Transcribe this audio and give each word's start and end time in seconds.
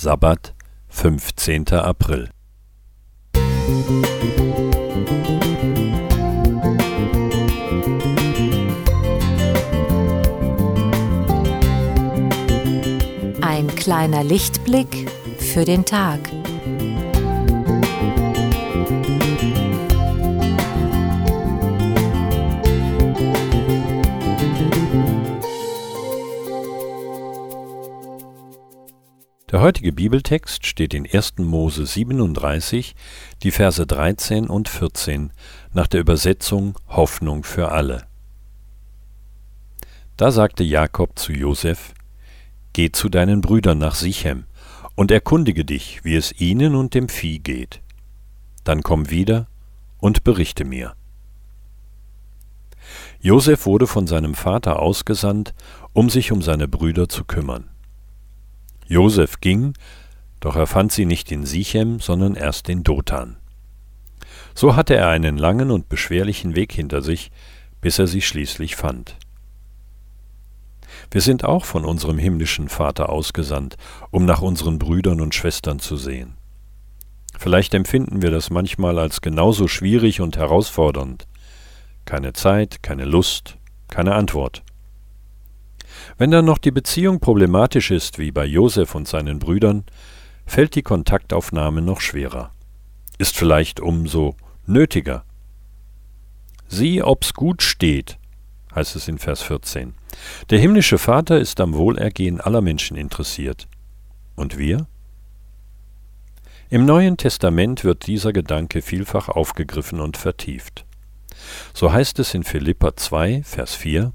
Sabbat, 0.00 0.54
15. 0.90 1.70
April. 1.72 2.30
Ein 13.40 13.66
kleiner 13.74 14.22
Lichtblick 14.22 15.10
für 15.40 15.64
den 15.64 15.84
Tag. 15.84 16.20
Der 29.50 29.62
heutige 29.62 29.94
Bibeltext 29.94 30.66
steht 30.66 30.92
in 30.92 31.08
1. 31.10 31.38
Mose 31.38 31.86
37, 31.86 32.94
die 33.42 33.50
Verse 33.50 33.86
13 33.86 34.46
und 34.46 34.68
14 34.68 35.32
nach 35.72 35.86
der 35.86 36.00
Übersetzung 36.00 36.76
Hoffnung 36.86 37.44
für 37.44 37.72
alle. 37.72 38.06
Da 40.18 40.32
sagte 40.32 40.64
Jakob 40.64 41.18
zu 41.18 41.32
Josef: 41.32 41.94
Geh 42.74 42.92
zu 42.92 43.08
deinen 43.08 43.40
Brüdern 43.40 43.78
nach 43.78 43.94
Sichem 43.94 44.44
und 44.96 45.10
erkundige 45.10 45.64
dich, 45.64 46.04
wie 46.04 46.16
es 46.16 46.38
ihnen 46.38 46.74
und 46.74 46.92
dem 46.92 47.08
Vieh 47.08 47.38
geht. 47.38 47.80
Dann 48.64 48.82
komm 48.82 49.08
wieder 49.08 49.46
und 49.96 50.24
berichte 50.24 50.66
mir. 50.66 50.94
Josef 53.18 53.64
wurde 53.64 53.86
von 53.86 54.06
seinem 54.06 54.34
Vater 54.34 54.78
ausgesandt, 54.78 55.54
um 55.94 56.10
sich 56.10 56.32
um 56.32 56.42
seine 56.42 56.68
Brüder 56.68 57.08
zu 57.08 57.24
kümmern. 57.24 57.70
Josef 58.88 59.40
ging, 59.40 59.74
doch 60.40 60.56
er 60.56 60.66
fand 60.66 60.92
sie 60.92 61.04
nicht 61.04 61.30
in 61.30 61.44
Sichem, 61.44 62.00
sondern 62.00 62.34
erst 62.34 62.68
in 62.68 62.82
Dothan. 62.82 63.36
So 64.54 64.74
hatte 64.74 64.96
er 64.96 65.08
einen 65.08 65.36
langen 65.36 65.70
und 65.70 65.88
beschwerlichen 65.88 66.56
Weg 66.56 66.72
hinter 66.72 67.02
sich, 67.02 67.30
bis 67.80 67.98
er 67.98 68.06
sie 68.06 68.22
schließlich 68.22 68.76
fand. 68.76 69.16
Wir 71.10 71.20
sind 71.20 71.44
auch 71.44 71.64
von 71.64 71.84
unserem 71.84 72.18
himmlischen 72.18 72.68
Vater 72.68 73.08
ausgesandt, 73.08 73.76
um 74.10 74.24
nach 74.24 74.42
unseren 74.42 74.78
Brüdern 74.78 75.20
und 75.20 75.34
Schwestern 75.34 75.78
zu 75.78 75.96
sehen. 75.96 76.34
Vielleicht 77.38 77.72
empfinden 77.74 78.20
wir 78.20 78.30
das 78.30 78.50
manchmal 78.50 78.98
als 78.98 79.20
genauso 79.20 79.68
schwierig 79.68 80.20
und 80.20 80.36
herausfordernd. 80.36 81.26
Keine 82.04 82.32
Zeit, 82.32 82.82
keine 82.82 83.04
Lust, 83.04 83.58
keine 83.88 84.14
Antwort. 84.14 84.62
Wenn 86.16 86.30
dann 86.30 86.44
noch 86.44 86.58
die 86.58 86.70
Beziehung 86.70 87.20
problematisch 87.20 87.90
ist, 87.90 88.18
wie 88.18 88.30
bei 88.30 88.44
Josef 88.44 88.94
und 88.94 89.08
seinen 89.08 89.38
Brüdern, 89.38 89.84
fällt 90.46 90.74
die 90.74 90.82
Kontaktaufnahme 90.82 91.82
noch 91.82 92.00
schwerer. 92.00 92.52
Ist 93.18 93.36
vielleicht 93.36 93.80
umso 93.80 94.36
nötiger. 94.66 95.24
Sieh, 96.68 97.02
ob's 97.02 97.34
gut 97.34 97.62
steht, 97.62 98.18
heißt 98.74 98.96
es 98.96 99.08
in 99.08 99.18
Vers 99.18 99.42
14. 99.42 99.94
Der 100.50 100.58
himmlische 100.58 100.98
Vater 100.98 101.38
ist 101.38 101.60
am 101.60 101.74
Wohlergehen 101.74 102.40
aller 102.40 102.60
Menschen 102.60 102.96
interessiert. 102.96 103.68
Und 104.36 104.58
wir? 104.58 104.86
Im 106.70 106.84
Neuen 106.84 107.16
Testament 107.16 107.82
wird 107.82 108.06
dieser 108.06 108.32
Gedanke 108.32 108.82
vielfach 108.82 109.28
aufgegriffen 109.28 110.00
und 110.00 110.18
vertieft. 110.18 110.84
So 111.72 111.92
heißt 111.92 112.18
es 112.18 112.34
in 112.34 112.44
Philippa 112.44 112.94
2, 112.94 113.42
Vers 113.42 113.74
4, 113.74 114.12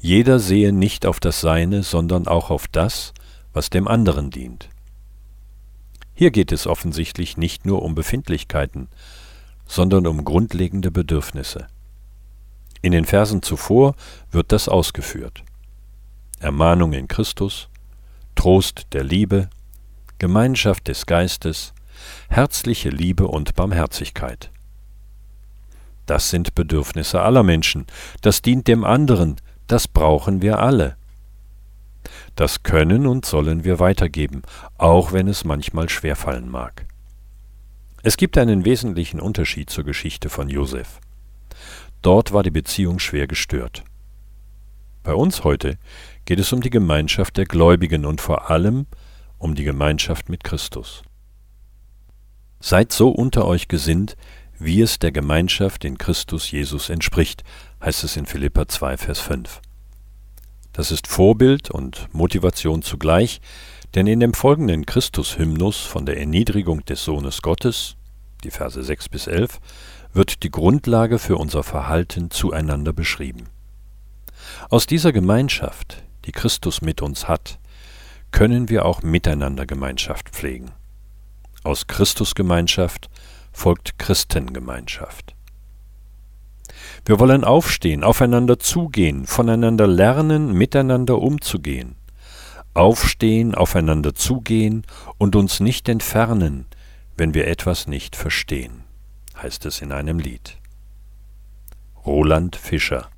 jeder 0.00 0.38
sehe 0.38 0.72
nicht 0.72 1.04
auf 1.04 1.20
das 1.20 1.40
Seine, 1.40 1.82
sondern 1.82 2.26
auch 2.26 2.50
auf 2.50 2.66
das, 2.68 3.12
was 3.52 3.68
dem 3.68 3.86
anderen 3.86 4.30
dient. 4.30 4.70
Hier 6.14 6.30
geht 6.30 6.52
es 6.52 6.66
offensichtlich 6.66 7.36
nicht 7.36 7.66
nur 7.66 7.82
um 7.82 7.94
Befindlichkeiten, 7.94 8.88
sondern 9.66 10.06
um 10.06 10.24
grundlegende 10.24 10.90
Bedürfnisse. 10.90 11.66
In 12.82 12.92
den 12.92 13.04
Versen 13.04 13.42
zuvor 13.42 13.94
wird 14.30 14.52
das 14.52 14.68
ausgeführt. 14.68 15.44
Ermahnung 16.40 16.94
in 16.94 17.06
Christus, 17.06 17.68
Trost 18.34 18.86
der 18.92 19.04
Liebe, 19.04 19.50
Gemeinschaft 20.18 20.88
des 20.88 21.04
Geistes, 21.04 21.74
herzliche 22.30 22.88
Liebe 22.88 23.28
und 23.28 23.54
Barmherzigkeit. 23.54 24.50
Das 26.06 26.30
sind 26.30 26.54
Bedürfnisse 26.54 27.20
aller 27.20 27.42
Menschen, 27.42 27.86
das 28.22 28.40
dient 28.40 28.66
dem 28.66 28.84
anderen, 28.84 29.36
das 29.70 29.86
brauchen 29.86 30.42
wir 30.42 30.58
alle. 30.58 30.96
Das 32.34 32.62
können 32.64 33.06
und 33.06 33.24
sollen 33.24 33.62
wir 33.62 33.78
weitergeben, 33.78 34.42
auch 34.78 35.12
wenn 35.12 35.28
es 35.28 35.44
manchmal 35.44 35.88
schwerfallen 35.88 36.48
mag. 36.48 36.86
Es 38.02 38.16
gibt 38.16 38.36
einen 38.36 38.64
wesentlichen 38.64 39.20
Unterschied 39.20 39.70
zur 39.70 39.84
Geschichte 39.84 40.28
von 40.28 40.48
Josef. 40.48 41.00
Dort 42.02 42.32
war 42.32 42.42
die 42.42 42.50
Beziehung 42.50 42.98
schwer 42.98 43.28
gestört. 43.28 43.84
Bei 45.04 45.14
uns 45.14 45.44
heute 45.44 45.78
geht 46.24 46.40
es 46.40 46.52
um 46.52 46.62
die 46.62 46.70
Gemeinschaft 46.70 47.36
der 47.36 47.44
Gläubigen 47.44 48.04
und 48.06 48.20
vor 48.20 48.50
allem 48.50 48.86
um 49.38 49.54
die 49.54 49.64
Gemeinschaft 49.64 50.28
mit 50.28 50.42
Christus. 50.42 51.02
Seid 52.58 52.92
so 52.92 53.10
unter 53.10 53.46
euch 53.46 53.68
gesinnt, 53.68 54.16
wie 54.60 54.82
es 54.82 54.98
der 54.98 55.10
Gemeinschaft 55.10 55.84
in 55.84 55.96
Christus 55.96 56.50
Jesus 56.50 56.90
entspricht, 56.90 57.44
heißt 57.82 58.04
es 58.04 58.16
in 58.16 58.26
Philippa 58.26 58.68
2, 58.68 58.98
Vers 58.98 59.18
5. 59.18 59.60
Das 60.74 60.92
ist 60.92 61.06
Vorbild 61.06 61.70
und 61.70 62.12
Motivation 62.12 62.82
zugleich, 62.82 63.40
denn 63.94 64.06
in 64.06 64.20
dem 64.20 64.34
folgenden 64.34 64.84
Christus-Hymnus 64.84 65.78
von 65.78 66.04
der 66.06 66.18
Erniedrigung 66.18 66.84
des 66.84 67.02
Sohnes 67.02 67.40
Gottes, 67.42 67.96
die 68.44 68.50
Verse 68.50 68.80
6 68.80 69.08
bis 69.08 69.26
11, 69.26 69.60
wird 70.12 70.42
die 70.42 70.50
Grundlage 70.50 71.18
für 71.18 71.36
unser 71.36 71.62
Verhalten 71.62 72.30
zueinander 72.30 72.92
beschrieben. 72.92 73.48
Aus 74.68 74.86
dieser 74.86 75.12
Gemeinschaft, 75.12 76.02
die 76.26 76.32
Christus 76.32 76.82
mit 76.82 77.00
uns 77.00 77.28
hat, 77.28 77.58
können 78.30 78.68
wir 78.68 78.84
auch 78.84 79.02
miteinander 79.02 79.64
Gemeinschaft 79.66 80.28
pflegen. 80.28 80.70
Aus 81.62 81.86
Christusgemeinschaft 81.86 83.10
folgt 83.52 83.98
Christengemeinschaft. 83.98 85.34
Wir 87.04 87.18
wollen 87.18 87.44
aufstehen, 87.44 88.04
aufeinander 88.04 88.58
zugehen, 88.58 89.26
voneinander 89.26 89.86
lernen, 89.86 90.52
miteinander 90.52 91.18
umzugehen. 91.18 91.96
Aufstehen, 92.74 93.54
aufeinander 93.54 94.14
zugehen 94.14 94.84
und 95.18 95.34
uns 95.34 95.60
nicht 95.60 95.88
entfernen, 95.88 96.66
wenn 97.16 97.34
wir 97.34 97.48
etwas 97.48 97.86
nicht 97.86 98.16
verstehen, 98.16 98.84
heißt 99.36 99.66
es 99.66 99.82
in 99.82 99.92
einem 99.92 100.18
Lied. 100.18 100.58
Roland 102.06 102.56
Fischer 102.56 103.10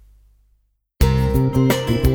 Musik 1.02 2.11